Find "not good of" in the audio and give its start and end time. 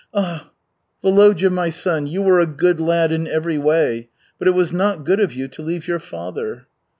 4.73-5.31